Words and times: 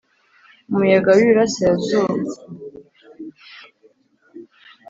Umuyaga 0.69 1.09
w 1.15 1.19
iburasirazuba 1.23 2.15